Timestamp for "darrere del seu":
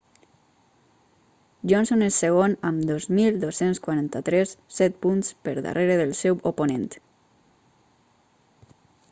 5.69-6.43